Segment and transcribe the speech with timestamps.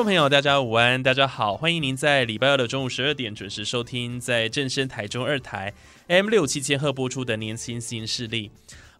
[0.00, 5.74] 众朋友，大家午安，大家好，欢迎您在礼拜二的中午十二点准时收听，在正声台中二台
[6.06, 8.48] M 六七千赫播出的《年轻新势力》。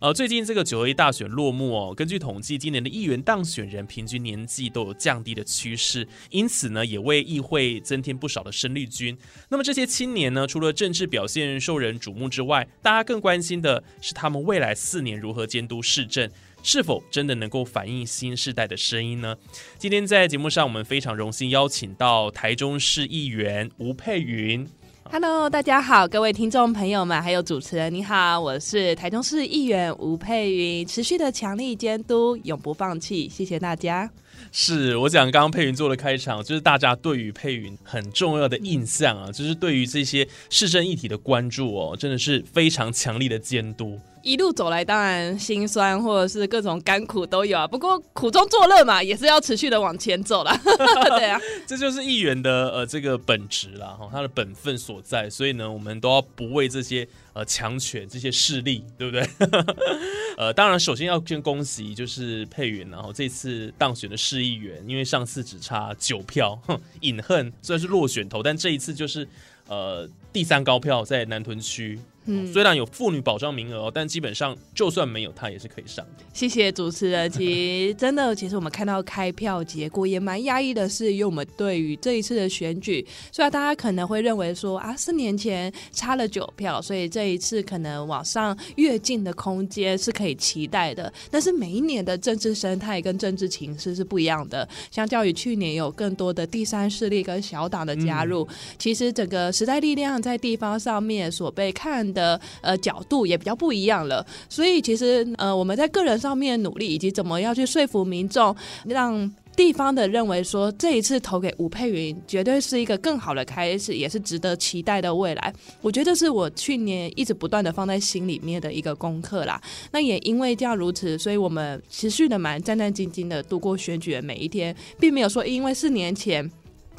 [0.00, 9.16] 呃，最近这个九合一大选落幕哦，根据统计，今年的议员当选人平均年纪都有降低的趋势，因此呢，也为议会增添不少的生力军。
[9.48, 16.30] 那么这些青年呢，除了政治表现受人瞩目之外，大家更关心的是他们未来四年如何监督市政。
[16.62, 19.36] 是否真的能够反映新时代的声音呢？
[19.78, 24.66] 今天在节目上，我们非常荣幸邀请到台中市议员吴佩云。
[25.12, 30.86] Hello，大家好，各位听众朋友们，还有主持人，你好，我是台中市议员吴佩云。
[30.86, 34.08] 持续的强力监督，永不放弃，谢谢大家。
[34.52, 43.98] 是我讲刚刚佩云做的开场，就是大家对于佩云很重要的印象啊，就是对于这些市政议题的关注哦，真的是非常强力的监督。
[44.22, 47.66] 一路走来，当然心酸或者是各种甘苦都有啊。
[47.66, 50.54] 不过苦中作乐嘛，也是要持续的往前走了。
[51.18, 55.28] 对啊， 这就是议员的呃这个本职啦，哈，他的本分所在。
[55.30, 59.28] 所以呢，我们都要不为这些呃强权、这些势力，对不对？
[60.36, 69.26] 呃，当然，首先要先恭喜就是佩云，然后这次当选的市议员，因为上次只差九票，哼隐恨虽然是落选头，但这一次就是
[69.68, 71.98] 呃第三高票在南屯区。
[72.26, 76.24] 嗯，虽然有妇女保障名额，但基本上就算没有，他也是可以上的。
[76.34, 77.30] 谢谢主持人。
[77.30, 91.10] 其实真的，其实我们看到开票结果也蛮压抑的，是因为我们对于这一次的选举，虽然大家可能会认为说啊，四年前差了九票，所以这一次可能往上跃进的空间是可以期待的。
[91.30, 98.46] 但是每一年的政治生态跟政治情势是不一样的，相较于去年有更多的第三势力跟小党的加入，
[98.78, 102.09] 其实整个时代力量在地方上面所被看。
[102.12, 108.54] 的呃角度也比较不一样了，所以其实呃我们在个人上面努力，以及怎么要去说服民众，
[108.86, 115.52] 让地方的认为说这一次投给吴佩云绝对是一个更好的开始，也是值得期待的未来。
[115.82, 119.60] 我觉得是我去年一直不断的放在心里面的一个功课啦。
[119.92, 126.50] 那也因为这样如此，所以我们持续的蛮战战兢兢的度过选举的每一天，并没有说因为四年前。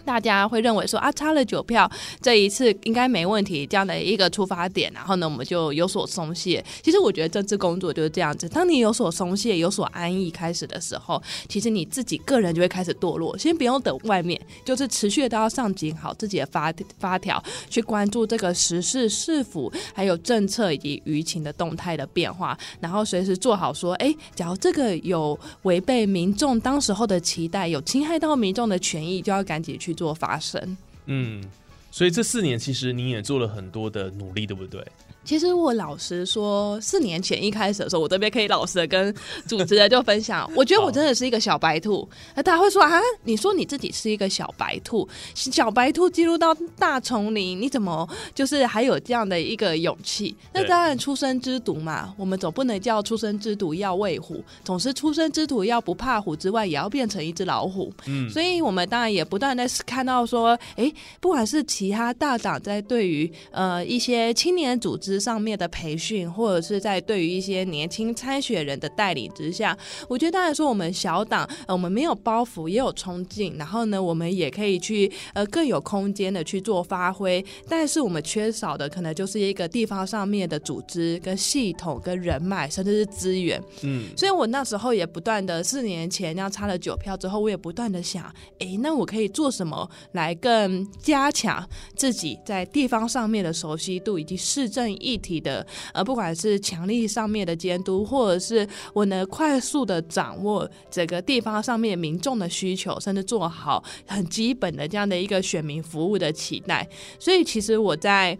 [0.06, 1.90] 大家会认为说啊，差了九票，
[2.22, 6.64] 这一次应该没问题，这样的一个出发点，然后呢，我们就有所松懈。
[6.82, 13.38] 其实我觉得政治工作就是这样子，当你有所松懈、有所安逸开始的时候，其实你自己个人就会开始堕落。
[13.38, 29.91] 先不用等外面，就是持续的都要上紧好自己的发发条，去关注这个时事是否还有政策以及舆情的动态的变化，然后随时做好说，哎，假如这个有违背民众当时候的期待，有侵害到民众的权益，就要赶紧去。
[29.94, 31.44] 做发声，嗯，
[31.92, 34.86] 所以这四年其实你也做了很多的努力，对不对？
[35.32, 39.16] 其实我老实说，四年前一开始的时候，我这边可以老实的跟
[39.48, 42.06] 主持人就分享，我觉得我真的是一个小白兔。
[42.36, 48.06] 那大家会说啊，你说你自己是一个小白兔，小白兔进入到大丛林，你怎么
[48.36, 50.36] 就是还有这样的一个勇气？
[50.52, 57.90] 那当然出生之犊嘛，我们总不能叫出生之犊要喂虎，总是出生之犊要不怕虎之外，也要变成一只老虎。
[58.06, 60.92] 嗯，所以我们当然也不断的看到说，哎，
[61.22, 65.21] 不管是其他大党在对于呃一些青年组织。
[65.22, 69.78] 上面的培训，或者是在对于一些年轻参选人的带领之下，
[70.10, 77.44] 我觉得当然说我们小党，呃我们没有包袱，也有冲劲，然后呢，我们也可以去呃更有空间的去做发挥。
[77.70, 83.62] 但是我们缺少的可能就是一个地方上面的组织、跟系统、跟人脉，甚至是资源。
[83.84, 88.24] 嗯，所以我那时候也不断的四年前那样差了九票之后，我也不断的想，
[88.60, 94.92] 哎，那我可以做什么来更加强自己在地方上面的熟悉度以及市政。
[95.02, 106.88] 一体的，呃，不管是强力上面的监督，或者是我能快速的掌握整个地方上面民众的需求，甚至做好很基本的这样的一个选民服务的期待。
[107.20, 108.38] 所以，其实我在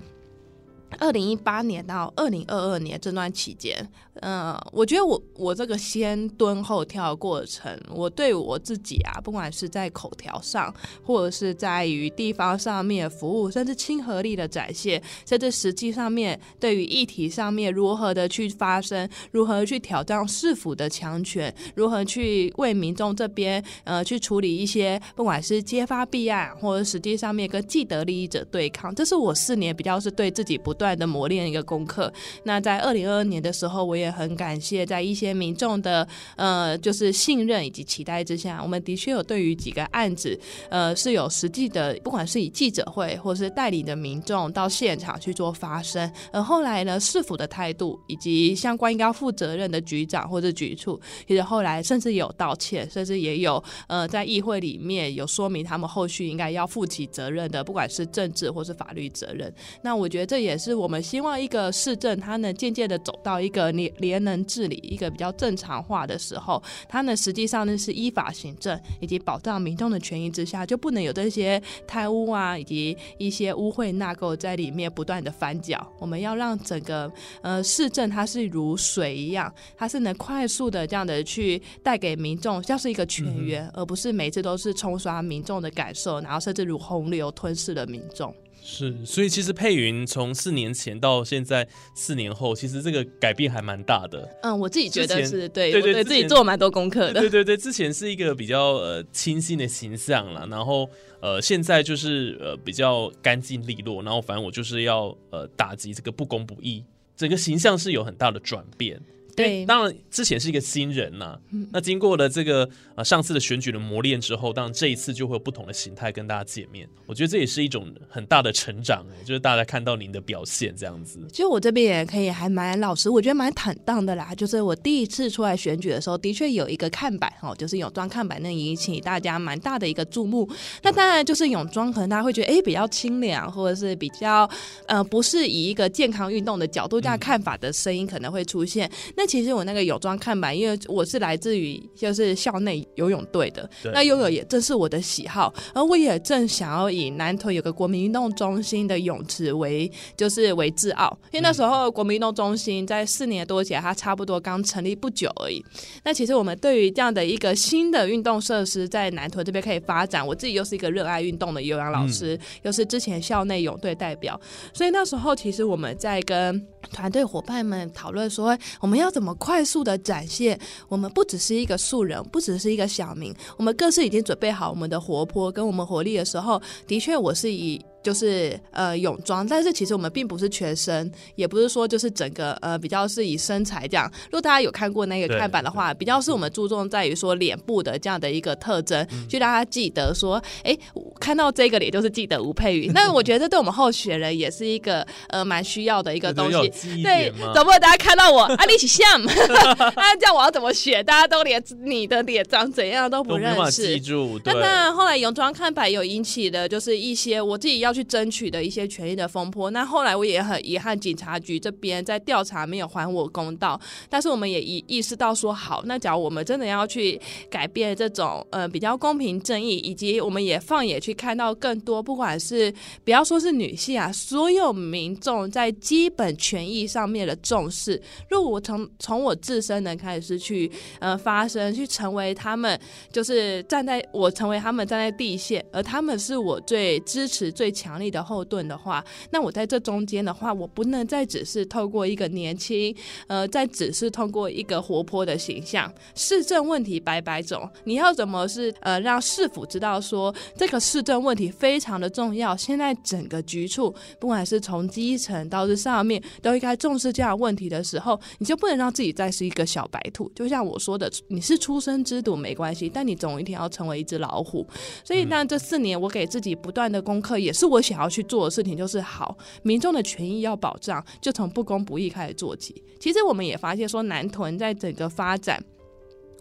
[1.00, 10.74] 二零一八年到二零二二年这段期间，呃，我觉得我我这个先蹲后跳过程，我对我自己啊，不管是在口条上，
[11.04, 32.12] 或者是在于地方上面服务，甚至亲和力的展现，甚至实际上面对于议题上面如何的去发声，如何去挑战市府的强权，如何去为民众这边呃去处理一些不管是揭发弊案，或者实际上面跟既得利益者对抗，这是我四年比较是对自己不断的磨练一个功课。
[32.44, 40.38] 那在二零二二年的时候，我也很感谢在一些民众的呃就是信任以及期待之下，我们的确有对于几个案子
[40.70, 46.12] 呃是有实际的，不管是以记者会或是带领的民众到现场去做发声。
[46.34, 59.54] 而后来呢，市府的态度以及相关应该要负责任的局长或者局处，其实后来甚至有道歉，甚至也有呃在议会里面有说明他们后续应该要负起责任的，不管是政治或是法律责任。
[59.84, 75.86] 那我觉得这也是我们希望一个市政，它能渐渐的走到一个联联能治理，一个比较正常化的时候，它呢实际上呢是依法行政以及保障民众的权益之下，就不能有这些贪污啊以及一些污秽纳垢在里面不断的翻搅。
[76.00, 88.34] 我们要让整个呃市政它是如水一样，它是能快速的这样的去带给民众，像是一个泉源，而不是每次都是冲刷民众的感受，然后甚至如洪流吞噬了民众。
[88.64, 94.30] 是，所以其实佩云从四年前到现在四年后，其实这个改变还蛮大的。
[94.44, 97.20] 嗯，我自己觉得是对，对对自己做蛮多功课的。
[97.20, 100.88] 对对对，之前是一个比较呃清新的形象啦，然后
[101.22, 106.84] 呃现在就是呃比较干净利落，然后反正我就是要呃打击这个不公不义，
[107.18, 109.02] 整个形象是有很大的转变。
[109.42, 111.38] 因为对当然之前是一个新人呐、
[111.72, 116.88] 那经过了这个呃上次的选举的磨练之后，当然这一次就会有不同的形态跟大家见面。
[117.06, 121.20] 我觉得这也是一种很大的成长，哎，就是大家看到您的表现这样子。
[121.32, 124.34] 其实我这边也可以还蛮老实，我觉得蛮坦荡的啦。
[124.36, 130.50] 就是我第一次出来选举的时候，的确有一个看板哦，就是泳装看板，那引起大家蛮大的一个注目。
[130.84, 134.50] 那当然就是泳装，可能大家会觉得哎比较清凉，或者是比较
[134.88, 138.90] 呃不是以一个健康运动的角度这样看法的声音可能会出现。
[139.16, 155.64] 那其实我那个泳装看板，因为我是来自于就是校内游泳队的，那游泳也正是我的喜好，而我也正想要以南屯有个国民运动中心的泳池为就是为自傲，因为那时候国民运动中心在四年多前，它差不多刚成立不久而已。
[156.04, 164.38] 那其实我们对于这样的一个新的运动设施在南屯这边可以发展，我自己又是一个热爱运动的游泳老师，又是之前校内泳队代表，
[164.74, 177.80] 所以那时候其实我们在跟团队伙伴们讨论说，我们要怎么快速的展现我们不只是一个素人，不只是一个小民，我们更是已经准备好我们的活泼跟我们活力的时候，的确我是以。
[178.04, 184.12] 就是呃泳装，但是其实我们并不是全身，也不是说就是整个呃比较是以身材这样。
[184.26, 190.78] 如果大家有看过那个看板的话，比较是我们注重在于说脸部的这样的一个特征，去让他记得说，哎，
[191.20, 192.92] 看到这个脸就是记得吴佩瑜。
[192.94, 197.02] 那我觉得这对我们候选人也是一个呃蛮需要的一个东西。
[197.04, 201.04] 对总不能大家看到我啊，你起像， 啊，这样我要怎么选？
[201.06, 204.00] 大家都连你的脸长怎样都不认识。
[204.00, 204.40] 住。
[204.46, 209.72] 那对，当然，后来泳装看板有引起的就是一些我自己要去争取的一些权益的风波。
[209.72, 213.80] 那后来我也很遗憾，警察局这边在调查没有还我公道。
[214.10, 217.20] 但是我们也意意识到说，好，那假如我们真的要去
[217.50, 228.02] 改变这种呃比较公平正义，以及我们也放眼去看到更多，不管是不要说是女性啊，所有民众在基本权益上面的重视。
[228.30, 232.80] 如果我从从我自身能开始去呃发声，去成为他们，
[233.12, 242.96] 就是站在我成为他们站在第一线，而他们是我最支持、最强力的后盾的话，那我在这中间的话，我不能再只是透过一个年轻，
[243.28, 260.32] 呃，再只是通过一个活泼的形象，市政问题百百种，你要怎么是呃让市府知道说这个市政问题非常的重要，现在整个局处不管是从基层到是上面，都应该重视这样问题的时候，你就不能让自己再是一个小白兔。
[260.36, 264.68] 就像我说的，你是出生之犊没关系，但你总有一天要成为一只老虎。
[265.04, 272.84] 所以，那这四年我给自己不断的功课，也是我想要去做的事情，就是好民众的权益要保障，就从不公不义开始做起。
[273.00, 275.64] 其实我们也发现说，南屯在整个发展。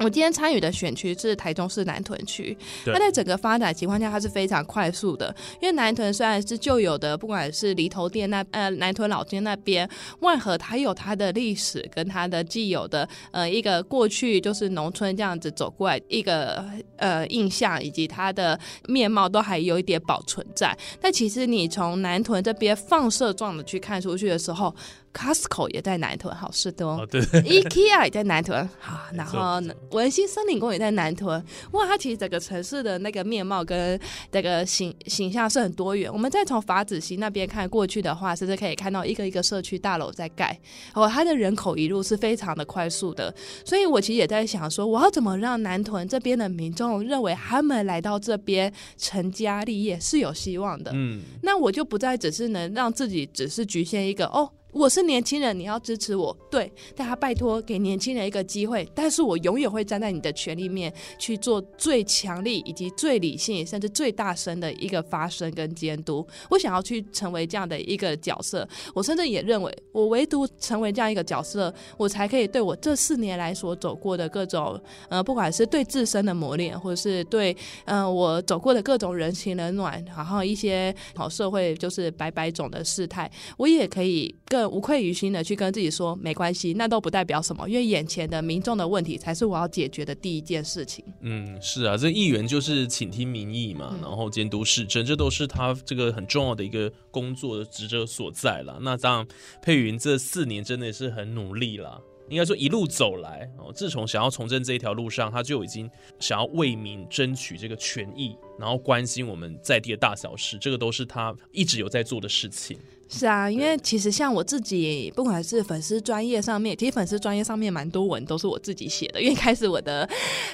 [0.02, 5.34] 我今天参与的选区是台中市南屯区，对它在整个发展情况下，它是非常快速的。
[5.60, 9.86] 因为南屯虽然是旧有的，不管是犁头店那呃南屯老街那边，
[10.20, 16.64] 万和它有它的历史跟它的既有的呃一个过去就是农村这样子走过来一个
[16.96, 20.74] 呃印象，以及它的面貌都还有一点保存在。
[20.98, 24.74] 但其实你从南屯这边放射状的去看出去的时候
[25.12, 26.90] ，Costco 也在南屯，好事多。
[26.90, 31.42] 哦，对，IKEA 也在南屯， 好，然后文心森林公园也在南屯。
[31.72, 33.98] 哇，它其实整个城市的那个面貌跟
[34.30, 36.12] 这个形形象是很多元。
[36.12, 40.58] 我们再从法子溪那边看过去的话，甚至可以看到一个一个社区大楼在盖，
[40.94, 43.34] 哦，它的人口一路是非常的快速的。
[43.64, 50.90] 所以我其实也在想说，我要怎么让南屯这边的民众认为他们来到这边成家立业是有希望的。
[50.94, 54.50] 嗯，那我就不再只是能让自己只是局限一个哦。
[54.72, 66.26] 我是年轻人，你要支持我，对，但他拜托给年轻人一个机会，但是我永远会站在你的权利面去做最强力以及最理性，甚至最大声的一个发声跟监督。
[66.48, 91.04] 我想要去成为这样的一个角色，我甚至也认为，我唯独成为这样一个角色，我才可以对我这四年来所走过的各种，呃，不管是对自身的磨练，或者是对嗯、我走过的各种人情冷暖，然后一些好社会就是百百种的事态，我也可以更无愧于心的去跟自己说，没关系，那都不代表什么，因为眼前的民众的问题才是我要解决的第一件事情。
[91.20, 98.78] 嗯，是啊，这议员就是倾听民意嘛，然后监督市政，这都是他这个很重要的一个工作的职责所在了。
[98.82, 99.28] 那当然，
[99.62, 102.00] 佩云这四年真的是很努力啦。
[102.28, 105.90] 应该说一路走来哦，自从想要从政这一条路上，他就已经
[106.20, 112.78] 想要为民争取这个权益，然后关心我们在地的大小事，这个都是他一直有在做的事情。
[113.12, 119.20] 是啊，因为其实像我自己，不管是粉丝专业上面，其实粉丝专业上面蛮多文都是我自己写的。
[119.20, 120.08] 因为开始我的，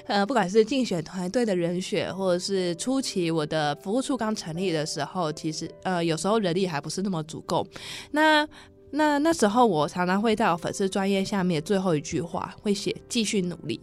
[0.07, 7.67] 呃，不管是竞选团队的人选，或者是初期我的服务处刚成立的时候，其实呃有时候人力还不是那么足够。
[8.11, 8.49] 那
[8.91, 13.79] 那那时候我常常会在我粉丝专业下面最后一句话会写继续努力，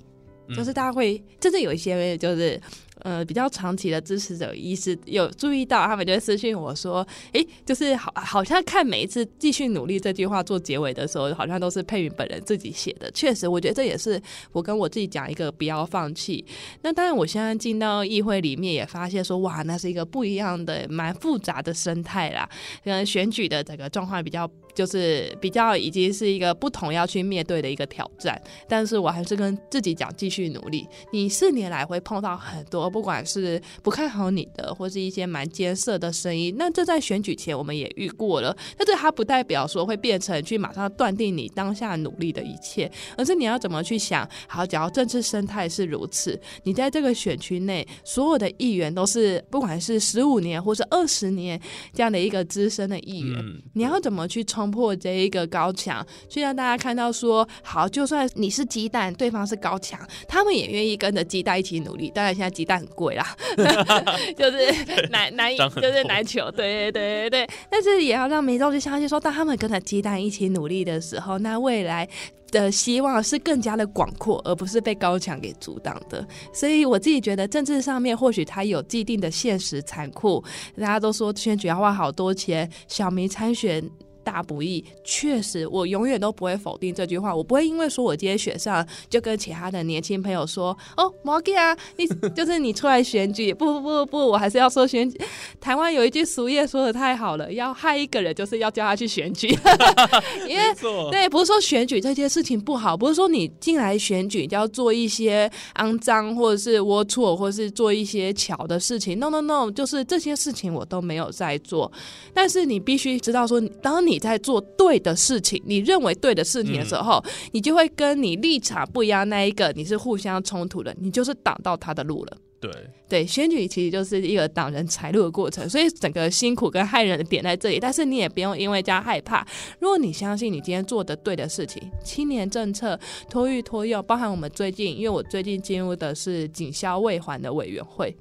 [0.49, 2.59] 嗯就是大家会真的有一些就是。
[3.03, 13.11] 呃，比较长期的支持者意识有注意到，他们就私信我说：“诶，就是好，好像看每一次继续努力这句话做结尾的时候，好像都是佩云本人自己写的。
[13.11, 16.43] 确实，我觉得这也是我跟我自己讲一个不要放弃。
[16.81, 22.49] 那当然，我现在进到议会里面也发现说，哇，那是一个不一样的、蛮复杂的生态啦。
[22.85, 28.41] 嗯，选举的整个状况比较，就是比较已经是一个不同要去面对的一个挑战。
[28.67, 30.87] 但是我还是跟自己讲，继续努力。
[31.11, 36.55] 你四年来会碰到很多，不管是不看好你的，或是一些蛮艰涩的声音。
[36.57, 44.27] 那这在选举前我们也遇过了，但是它不代表说会变成去马上断定你当下努力的一切，而是你要怎么去想。
[44.47, 51.59] 好，假如政治生态是如此，你在这个选区内，所有的议员都是不管是十五年或是二十年
[51.93, 62.11] 这样的一个资深的议员，你要怎么去冲破这一个高墙，去让大家看到说，好，就算你是鸡蛋，对方是高墙，他们也愿意跟着鸡蛋一起努力。
[62.13, 63.35] 当然，现在鸡蛋很贵啦，
[64.37, 64.67] 就是
[65.11, 67.49] 难难就是难求，对对对对对。
[67.69, 72.07] 但是也要让民众去相信说，当他们跟着鸡蛋一起努力的时候，那未来。
[72.53, 76.23] 的希望是更加的广阔，而不是被高墙给阻挡的。
[76.53, 80.39] 所以我自己觉得，政治上面或许它有既定的现实残酷，
[80.77, 83.83] 大家都说选举要花好多钱，小民参选。
[84.23, 87.35] 大不易，确实，我永远都不会否定这句话。
[87.35, 95.19] 我不会因为说我今天选上，就跟其他的年轻朋友说：“哦，毛给啊，你 就是你出来选举。”不不不不，我还是要说选举。
[95.59, 99.47] 台湾有一句俗谚说的太好了，要害一个人，就是要叫他去选举，
[100.47, 100.63] 因为，
[101.11, 109.19] 对，不是说选举这件事情不好，不是说你进来选举就要做一些肮脏或者是龌龊，或者是做一些巧的事情。
[109.19, 111.91] No No No，就是这些事情我都没有在做。
[112.33, 122.37] 但是你必须知道说，当你在做对的事情，你认为对的事情的时候，你就会跟你立场不一样那一个，你是互相冲突的，你就是挡到他的路了。
[122.59, 122.71] 对，
[123.09, 127.77] 对，选举其实就是一个挡人财路的过程，所以整个辛苦跟害人的点在这里。
[127.77, 129.45] 但是你也不用因为这样害怕，
[129.79, 132.97] 如果你相信你今天做的对的事情，青年政策
[133.29, 138.15] 托育托幼，包含我们最近，因为我最近进入的是警消未还的委员会。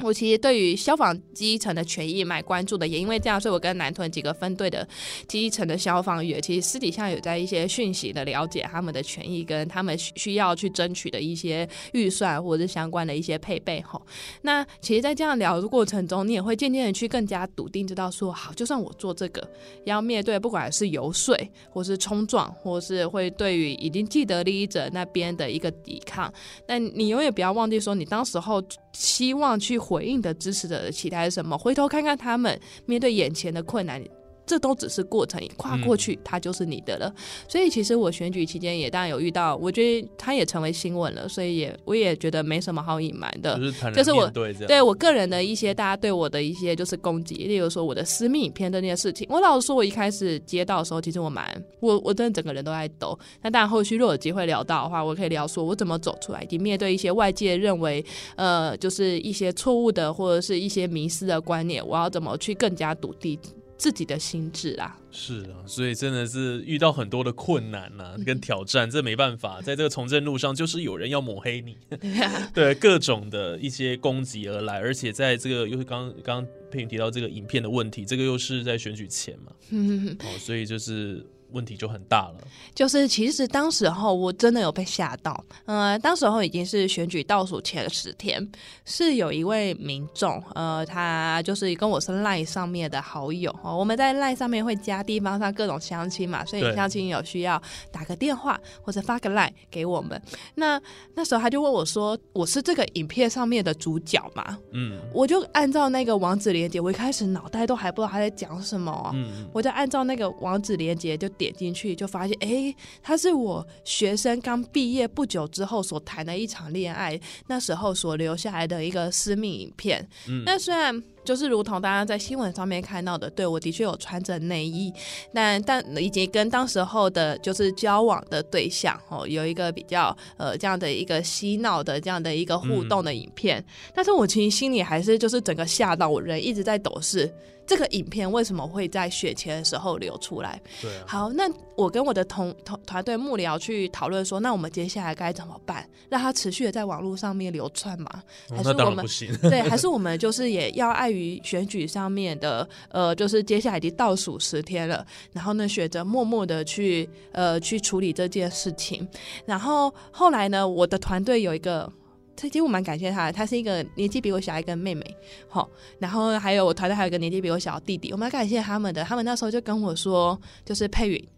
[0.00, 4.86] 我其实对于消防基层的权益蛮关注的，也因为这样，所以我跟南屯几个分队的
[5.26, 14.00] 基层的消防员，其实私底下有在一些讯息的了解他们的权益，跟他们需需要去争取的一些预算或者是相关的一些配备吼。
[14.42, 19.48] 那其实，在这样聊的过程中，你也会渐渐的去更加笃定，知道说，好，就算我做这个，
[19.84, 21.36] 要面对不管是游说，
[21.70, 26.32] 或是冲撞，或是会对于已经既得利益者那边的一个抵抗，
[26.66, 28.62] 但你永远不要忘记说，你当时候
[28.92, 31.56] 希望去回应的支持者的期待是什么？
[31.56, 34.04] 回头看看他们面对眼前的困难。
[34.48, 37.14] 这都只是过程，你跨过去，它就是你的了。
[37.46, 43.56] 所以其实我选举期间也当然有遇到，我觉得它也成为新闻了，所以也我也觉得没什么好隐瞒的。
[43.94, 51.44] 就是我对对我个人的一些大家对我的一些就是攻击，例如说我的私密影片那些事情，我老实说，我一开始接到的时候，其实我蛮
[51.80, 53.18] 我我真的整个人都在抖。
[53.42, 58.04] 那当然后续若有机会聊到的话，我可以聊说我怎么走出来，以及面对一些外界认为
[58.36, 63.38] 呃就是一些错误的或者是一些迷失的观念，我要怎么去更加笃定。
[63.78, 71.78] 自己的心智啊，是啊，所以真的是遇到很多的困难呐，跟挑战，这没办法，在这个从政路上，就是有人要抹黑你，
[72.52, 79.52] 对各种的一些攻击而来，而且在这个又是刚刚佩云提到这个影片的问题，这个又是在选举前嘛，
[80.26, 81.24] 哦，所以就是。
[81.52, 82.34] 问题就很大了，
[82.74, 88.46] 就是其实当时候我真的有被吓到，呃，当时候已经是选举倒数前十天，
[88.84, 100.20] 是有一位民众，呃，他就是跟我是赖上面的好友哦，我们在赖上面会加地方上各种相亲嘛，所以相亲有需要打个电话或者发个赖给我们，
[100.54, 100.78] 那
[101.14, 104.58] 那时候他就问我说，我是这个影片上面的主角嘛？
[104.72, 111.26] 嗯，我就按照那个网址连接，我一开始脑袋都还不知道他在讲什么，嗯，我就按照那个网址连接就。
[111.38, 120.06] 点进去就发现，哎，他是我学生刚毕业不久之后所谈的一场恋爱，那时候所留下来的一个私密影片。
[120.44, 124.90] 那虽然就是如同大家在新闻上面看到的，对我的确有穿着内衣，
[125.30, 133.62] 但但以及跟当时候的就是交往的对象哦，有一个比较呃这样的一个嬉闹的这样的一个互动的影片，
[133.94, 137.30] 但是我其实心里还是就是整个吓到我，人一直在抖是。
[137.68, 140.58] 这个影片为什么会在雪前的时候流出来？
[140.80, 141.44] 对，好，那
[141.76, 145.86] 我跟我的同同团队幕僚去讨论说，那我们接下来该怎么办？
[146.08, 148.22] 让它持续的在网络上面流窜吗？
[148.48, 149.04] 还是我们
[149.42, 149.60] 对？
[149.60, 159.06] 还是我们就是也要碍于于选举上面的呃，就是接下来已经倒数十天了，然后呢，选择默默的去呃去处理这件事情。
[159.44, 161.92] 然后后来呢，我的团队有一个。
[162.40, 165.04] 其实我蛮感谢他的，他是一个年纪比我小一个妹妹，
[165.48, 169.02] 好，然后还有我团队还有一个年纪比我小的弟弟，我蛮感谢他们的。
[169.02, 171.28] 他们那时候就跟我说，就是佩云，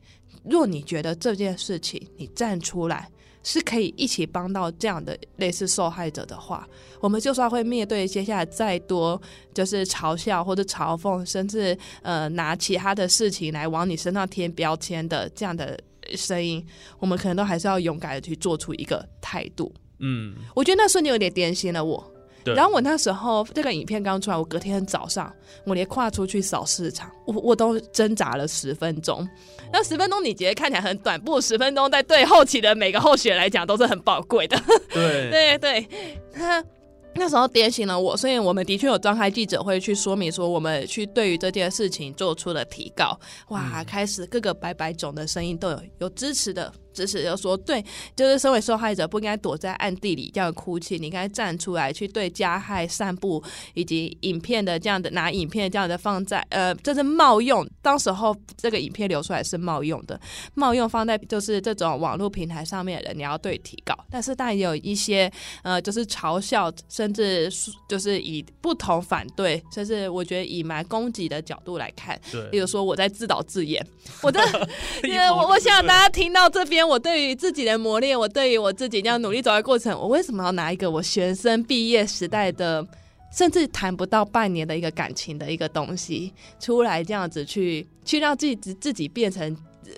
[0.45, 3.09] 若你觉得这件事情你站出来
[3.43, 6.69] 是可以一起帮到这样的类似受害者的话，
[7.01, 9.21] 我们就算会面对接下来再多
[9.55, 15.79] 就是嘲笑或者嘲讽，甚至呃拿其他的事情来往你身上贴标签的这样的
[16.17, 16.65] 声音，
[16.99, 19.73] 我们可能都还是要勇敢的去做出一个态度。
[20.01, 22.10] 嗯，我觉得那瞬间有点点醒了我。
[22.45, 25.33] 然后我那时候这个影片刚出来，我隔天早上
[25.65, 29.29] 我连跨出去扫市场，我我都挣扎了十分钟。
[29.73, 34.61] 那十分钟你觉得看起来很短，不十分钟在对后期的每个候选人来讲都是很宝贵的。
[34.93, 35.89] 对对 对，
[36.33, 36.65] 他。
[37.13, 43.19] 那时候点醒了我，所以我们的确有召开记者会去说明说，我们去对于这件事情做出了提告。
[43.49, 46.73] 哇，开始各个白白种的声音都有有支持的。
[46.93, 47.85] 支持就说对，
[48.17, 53.43] 就是身为受害者不应该躲在暗地里这样哭泣，你应该站出来去对加害散布
[53.75, 57.67] 以及影片的这样的拿影片这样的放在呃，这是冒用。
[57.81, 60.21] 当时候这个影片流出来是冒用的，
[60.55, 63.95] 冒用放在就是这种网络平台上面的人，你要对提高。
[64.11, 65.31] 但是当然也有一些
[65.63, 67.49] 呃，就是嘲笑，甚至
[67.89, 72.21] 就是以不同反对，甚至我觉得以蛮攻击的角度来看。
[72.33, 73.87] 对，比如说我在自导自演，
[74.23, 74.41] 我的，
[75.05, 76.80] 因为我我想大家听到这边。
[76.87, 82.87] 我对于自己的磨练，我对于我自己这样努力走的过程，我为什么要拿一个我学生毕业时代的，
[83.33, 89.57] 甚至谈不到半年的一个感情的一个东西出来，这样子去去让自己自己变成？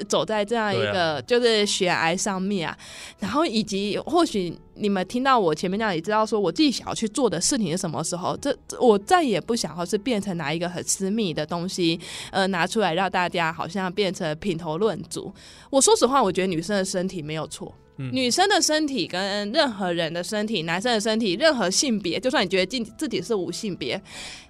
[0.09, 2.76] 走在这样一个就是悬崖上面啊，
[3.18, 12.00] 然后以及或许你们听到我前面那样也知道，说我自己想要去做的事情是什么时候，这我再也不想要是变成拿一个很私密的东西，
[12.31, 15.33] 呃，拿出来让大家好像变成品头论足。
[15.70, 17.74] 我说实话，我觉得女生的身体没有错。
[17.96, 18.11] 嗯。
[18.12, 24.00] 女生的身体跟任何人的身体，男生的身体，任何性别，就算你觉得自自己是无性别，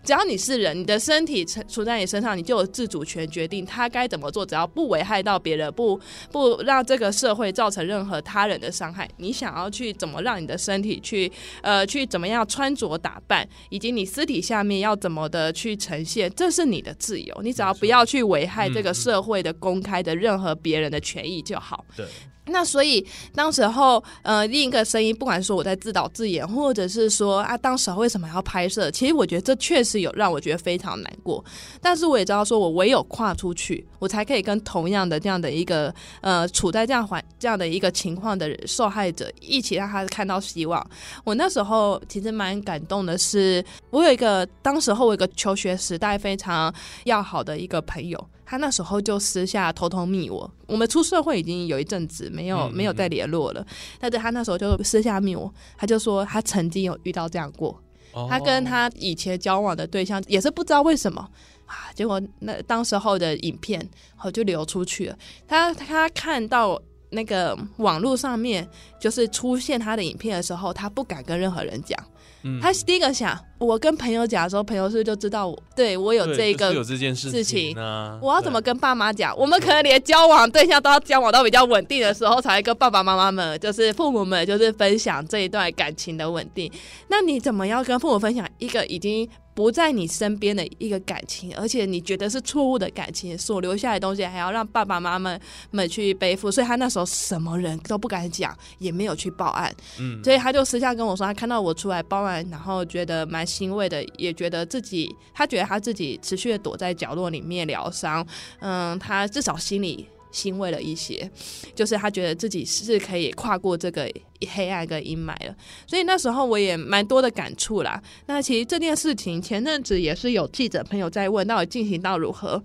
[0.05, 5.99] 只要你是人，你的身体处处在你身上，你就有自主权决定他该怎么做，只要不危害到别人，不
[6.31, 11.31] 不让这个社会造成任何他人的伤害，你想要去怎么让你的身体去
[11.63, 21.85] 呃去怎么样穿着打扮，以及你私底下面要怎么的去呈现，这是你的自由，你只要不要去危害这个社会的公开的任何别人的权益就好。
[21.97, 22.07] 对，
[22.47, 28.91] 那所以当时候，呃，另一个声音，不管说我在自导自演，或者是说啊，当时候为什么要拍摄？
[28.91, 31.45] 其实我觉得这确实有让我觉得非常难过。
[31.81, 40.85] 但是我也知道，说我唯有跨出去，我才可以跟同样的这样的一个呃处在这样环这样的一个情况的受害者一起让他看到希望。
[41.23, 46.75] 我那时候其实蛮感动的是，我有一个当时候我有一个求学时代非常
[47.05, 48.29] 要好的一个朋友。
[48.53, 53.67] 他那时候就私下偷偷密我，我们出社会已经有一阵子没有嗯没有再联络了，
[53.99, 61.27] 但是他那时候就私下密我，他就说他曾经有遇到这样过，哦他跟他以前交往的对象也是不知道为什么
[61.65, 65.17] 啊，结果那当时候的影片后就流出去了。
[65.49, 68.69] 他他看到那个网络上面
[69.01, 71.99] 就是出现他的影片的时候，他不敢跟任何人讲。
[72.45, 79.37] 嗯他第一个想，我跟朋友讲的时候，朋友是不是就知道我对我有对这个就是有这件事事情啊，我要怎么跟爸妈讲？
[79.39, 86.71] 我们可能连交往对象都要交往到比较稳定的时候，才会跟爸爸妈妈们，就是父母们，就是分享这一段感情的稳定。
[87.09, 95.39] 那你怎么要跟父母分享一个已经不在你身边的一个感情，而且你觉得是错误的感情，所留下来的东西，还要让爸爸妈妈
[95.71, 96.51] 们去背负？
[96.51, 99.71] 所以他那时候什么人都不敢讲，也没有去报案。
[100.01, 108.27] 嗯，所以他就私下跟我说，他看到我出来报案，然后觉得蛮欣慰的，也觉得自己，他觉得他自己持续的躲在角落里面疗伤，
[108.61, 111.31] 嗯，他至少心里欣慰了一些，
[111.75, 114.11] 就是他觉得自己是可以跨过这个
[114.55, 115.55] 黑暗跟阴霾了。
[115.87, 118.03] 所以那时候我也蛮多的感触啦。
[118.27, 122.63] 那其实这件事情前阵子也是有记者朋友在问，到底进行到如何？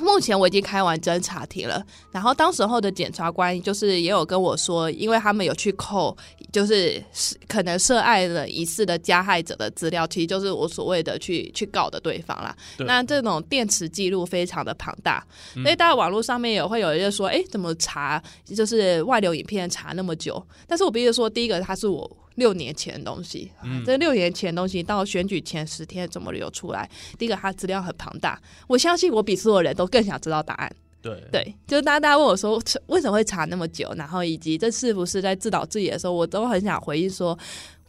[0.00, 6.16] 目前我已经开完侦查庭了，然后当时候的检察官就是也有跟我说，因为他们有去扣，
[6.50, 7.02] 就是
[7.46, 12.56] 可能涉案的疑似的加害者的资料，其实就是我所谓的去去告的对方啦。
[12.78, 15.24] 那这种电池记录非常的庞大，
[15.54, 20.44] 嗯所以大家网络上面也会有人说，哎，怎么查就是外流影片查那么久？
[20.66, 22.18] 但是我必须说，第一个他是我。
[22.36, 26.88] 六年前的东西，嗯这六年前的东西到选举前十天怎么流出来？
[27.18, 30.72] 第一个，它资料很庞大，我相信我比所有人都更想知道答案。
[31.02, 37.36] 对对，就是大家大家问我说为什么会查那么久，然后以及这是不是在自导自演的时候，我都很想回应说，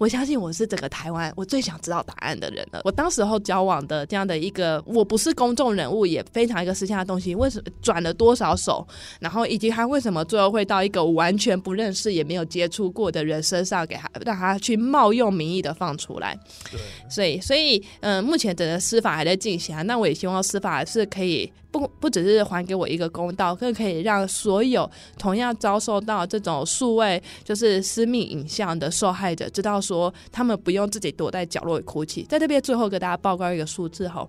[0.04, 2.82] 我相信我是整个台湾我最想知道答案的人了。
[2.84, 8.86] 我当时候交往的这样的一个，我不是公众人物，也非常一个私下的东西，为什么转了多少手，
[9.22, 16.38] 然后以及他为什么最后会到一个完全不认识也没有接触过的人身上，给他让他去冒用名义的放出来。
[16.70, 19.82] 对，所以，所以，嗯、目前整个司法还在进行啊。
[19.84, 29.93] 那我也希望司法是可以不不只是还给我一个公道，更可以让所有同样遭受到这种数位就是私密影像的受害者，知道说
[30.32, 32.24] 他们不用自己躲在角落里哭泣。
[32.24, 34.28] 在这边最后给大家报告一个数字哈，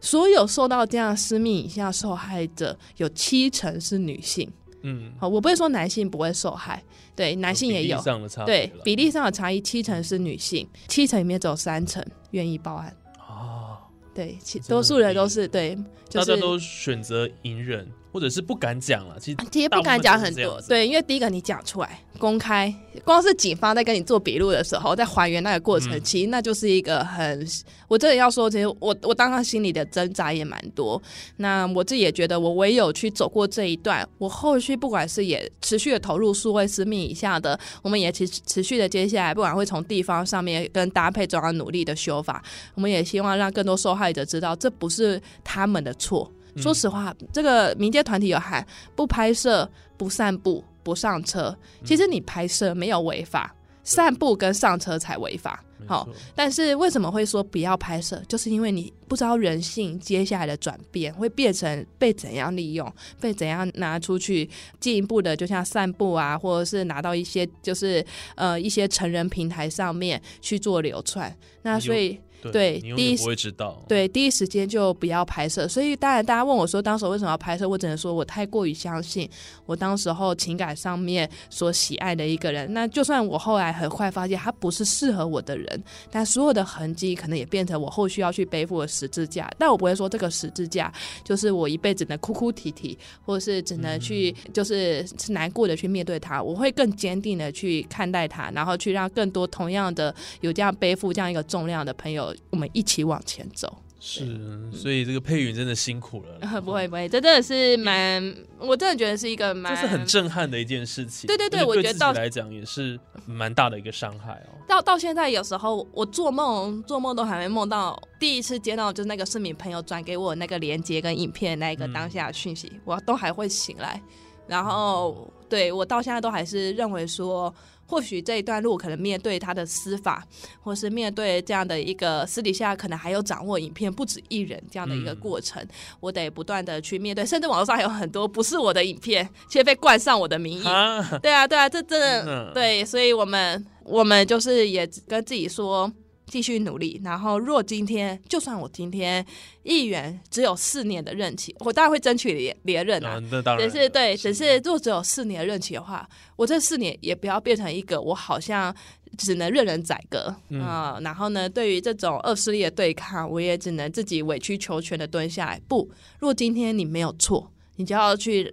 [0.00, 4.50] 所有受到这样私密影像受害者，有七成是女性。
[4.82, 6.80] 嗯，好，我不会说男性不会受害，
[7.16, 8.04] 对，男性也有比例。
[8.04, 12.96] 上的差别对比例上的差异，七成是女性，七成里面只有三成愿意报案。
[13.28, 13.78] 哦，
[14.14, 14.38] 对，
[14.68, 15.74] 多数人都是对，
[16.08, 19.18] 就是大家都选择隐忍，或者是不敢讲了。
[19.20, 22.74] 其实其实不敢讲很多，对，因为第一个你讲出来公开，
[23.04, 27.46] 光是警方在跟你做笔录的时候，在还原那个过程，嗯其实那就是一个很，
[27.88, 31.00] 我真的要说，其实我我当时心里的挣扎也蛮多。
[31.36, 42.42] 那我自己也觉得，我唯有去走过这一段，我后续不管是也持续的投入数位私密以下的，我们也持持续的接下来，不管会从地方上面跟搭配中央努力的修法，
[42.74, 46.32] 我们也希望让更多受害者知道，这不是他们的错。
[46.56, 51.56] 说实话，这个民间团体有喊不拍摄、不散步、不上车。
[51.84, 55.62] 其实你拍摄没有违法，散步跟上车才违法。
[55.86, 58.20] 好错，但是为什么会说不要拍摄？
[58.26, 62.90] 就是因为你不知道人性接下来的转变会变成被怎样利用，
[63.20, 64.48] 被怎样拿出去
[64.80, 71.36] 进一步的，就像散步啊，或者是拿到一些就是呃一些成人平台上面去做流窜。
[71.62, 72.18] 那所以。
[72.52, 73.82] 对第一不会知道。
[73.88, 75.66] 对，第一时间就不要拍摄。
[75.68, 77.68] 所以当然，大家问我说，当时为什么要拍摄？
[77.68, 79.28] 我只能说我太过于相信
[79.64, 82.72] 我当时候情感上面所喜爱的一个人。
[82.72, 89.50] 那就算我后来很快发现他不是适合我的人，但所有的痕迹可能也变成我后续要去背负的十字架。
[89.58, 90.92] 但我不会说这个十字架
[91.24, 96.42] 就是我一辈子能哭哭啼啼，或者是只能去就是是难过的去面对它。
[96.42, 103.82] 我会更坚定的去看待他，然后去让更多同样的有这样背负这样一个重量的朋友，我们一起往前走。
[103.98, 108.22] 是，所以这个佩云真的辛苦了，不 会不会，这真的是蛮，
[108.58, 111.26] 我真的觉得是一个蛮，这是很震撼的一件事情。
[111.26, 114.54] 对对对我觉得到自己来讲也是蛮大的一个伤害哦。
[114.68, 124.00] 到到现在，有时候我做梦做梦都还没梦到第一次接到就是那个市民朋友转给我那个链接跟影片那一个当下的讯息，我都还会醒来。
[124.46, 127.52] 然后对我到现在都还是认为说，
[127.86, 130.26] 或许这一段路可能面对他的司法，
[130.60, 135.64] 或是面对这样的一个私底下可能还有掌握影片不止一人这样的一个过程，
[136.00, 140.66] 我得不断的去面对，甚至网络上还有很多不是我的影片，却被冠上我的名义。
[140.66, 145.90] 啊，对啊，对啊，这真的、嗯对，所以我们我们就是也跟自己说，
[146.26, 147.00] 继续努力。
[147.04, 149.24] 然后，若今天就算我今天
[149.62, 153.20] 议员只有四年的任期，我当然会争取连连任啊。
[153.44, 158.74] 当然只是对，只是如果只有四年的任期的话，我这四年也不要变成一个我好像
[159.16, 160.26] 只能任人宰割
[160.60, 165.60] 啊、嗯然后呢，对于这种恶势力的对抗，我也只能自己委曲求全的蹲下来。
[165.68, 168.52] 不，若今天你没有错，你就要去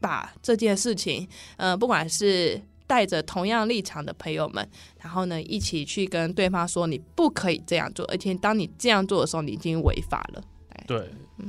[0.00, 2.60] 把这件事情，呃，不管是
[2.92, 4.68] 带着同样立场的朋友们，
[5.00, 10.42] 然后呢，一起去跟对方说，你不可以这样做，而且当你这样做的时候，你已经违法了。
[10.86, 11.08] 对，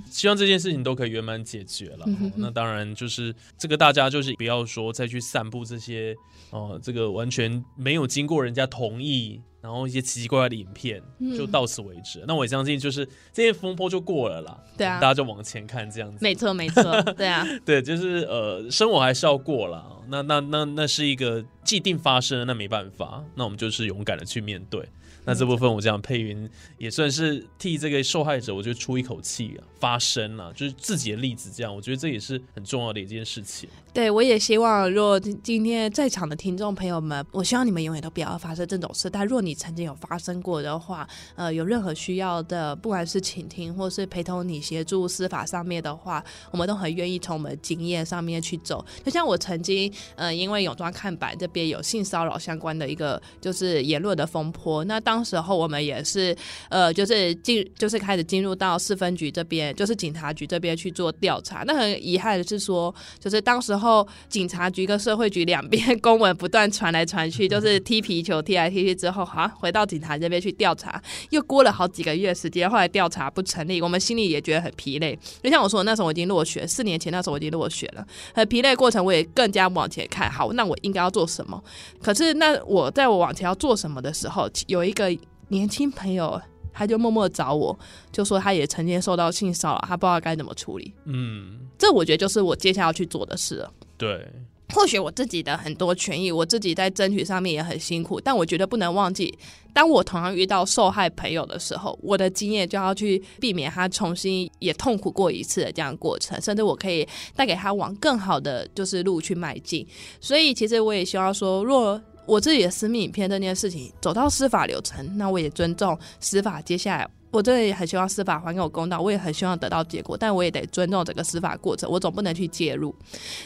[0.10, 2.03] 希望这件事情都可以圆满解决了。
[2.08, 6.15] 嗯哼哼哦那当然就是这个，大家就是不要说再去散布这些
[6.51, 12.23] 哦、这个完全没有经过人家同意，然后一些奇奇怪怪的影片，嗯就到此为止。
[12.27, 14.56] 那我也相信，就是这些风波就过了啦。
[14.77, 16.19] 对啊大家就往前看这样子。
[16.21, 19.84] 没错，没错，对啊， 对，就是呃，生活还是要过啦。
[20.10, 24.88] 那那那那是一个既定发生的，那没办法，那我们就是勇敢的去面对。
[25.25, 33.67] 那这部分我这样配云也算是替这个受害者，我觉得出一口气啊，发声了，就是自己的例子这样，我觉得这也是很重要的一件事情。
[33.91, 39.10] 对，我也希望，若今今天在场的听众朋友们，我希望你们永远都不要发生这种事。
[39.10, 48.84] 但若你曾经有发生过的话，呃，有任何需要的，不管是倾听或是陪同你协助司法上面的话，我们都很愿意从我们的经验上面去走。
[49.04, 56.36] 就像我曾经，呃，因为泳装看板这边有性骚扰相关的一个就是言论的风波，那当时候我们也是，
[56.69, 61.64] 呃，就是进就是开始进入到四分局这边，就是警察局这边去做调查。
[61.66, 75.18] 那很遗憾的是说，就是当时候警察局跟社会局两边 公文不断传来传去，就是踢皮球踢来踢去之后，好像回到警察这边去调查，又过了好几个月时间，后来调查不成立，我们心里也觉得很疲累。
[75.42, 81.64] 就像我说，那时候我已经落选，四年前那时候我已经落选了，很疲累过程，我也更加往前看，好，那我应该要做什么？
[82.02, 85.16] 可是那我在我往前要做什么的时候，有一个
[85.50, 86.42] 年轻朋友。
[86.74, 87.78] 他就默默找我，
[88.12, 90.94] 就说他也曾经受到性骚扰，他不知道该怎么处理。
[91.06, 93.72] 嗯，这我觉得就是我接下来要去做的事了。
[93.98, 94.28] 对，
[94.74, 99.38] 或许我自己的很多权益，我自己在争取上面也很辛苦，但我觉得不能忘记，
[99.72, 109.88] 当我同样遇到受害朋友的时候，我的经验就要去避免他重新也痛苦过一次的这样的过程，甚至我可以带给他往更好的就是路去迈进。
[110.20, 117.10] 所以，其实我也希望说，若我自己的私密影片这件事情走到司法流程，那我也尊重司法接下来。
[117.32, 122.94] 我真的也很希望司法还给我公道，我也很希望得到结果，但我也得尊重整个司法过程，我总不能去介入。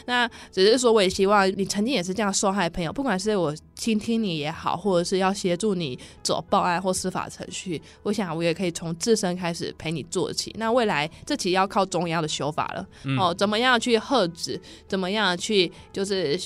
[0.04, 10.54] 那只是说，我也希望你曾经也是这样受害朋友，不管是我倾听你也好，或者是要协助你走报案或司法程序，我想我也可以从自身开始陪你做起。
[10.58, 16.38] 那未来这期要靠中央的修法了，嗯哦，怎么样去遏止，怎么样去就是。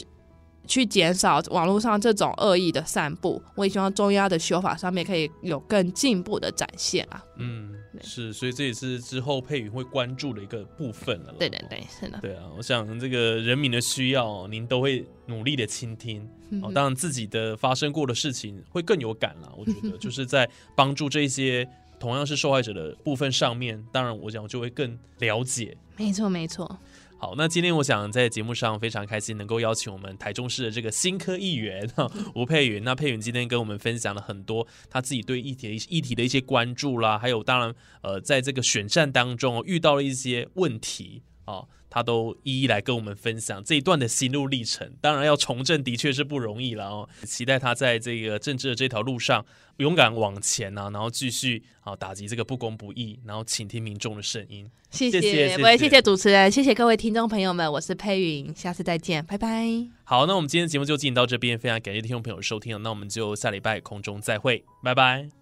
[0.67, 7.23] 去减少网络上这种恶意的散布，我也希望中央的修法上面可以有更进步的展现啊！
[7.37, 11.35] 嗯，是，所以这也是之后佩云会关注的一个部分了。
[11.39, 16.27] 对对对，是的，对啊，我想这个人民的需要，您都会努力的倾听。
[16.63, 19.53] 哦，当然自己的发生过的事情会更有感了。
[19.57, 21.67] 我觉得 就是在帮助这些
[21.99, 25.77] 同样是受害者的部分上面，当然我讲就会更了解。
[25.97, 26.79] 没错没错。
[27.25, 32.83] 好，那今天我想在节目上非常开心，能够邀请我们台中市的这个新科议员哈 吴佩云。
[32.83, 41.23] 那佩云今天跟我们分享了很多他自己对议题的议题的一些关注啦，还有当然呃在这个选战当中遇到了一些问题。
[41.47, 44.93] 哦，他都一一来跟我们分享这一段的心路历程。
[45.01, 49.45] 当然，要从政的确是不容易了哦，期待他在这个政治的这条路上
[49.79, 54.71] 勇敢往前啊，然后继续啊打击这个不公不义，然后倾听民众的声音。
[54.91, 59.67] 谢谢谢谢我也谢谢谢主持人，谢谢各位听众朋友们，我是佩云，下次再见，拜拜。
[60.05, 65.42] 好，那我们今天的节目就进行到这边，非常感谢听众朋友收听，那我们就下礼拜空中再会，拜拜。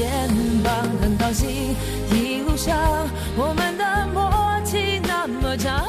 [0.00, 0.08] 肩
[0.64, 1.76] 膀，很高兴
[2.10, 2.74] 一路上
[3.36, 5.84] 我们的默契那么长，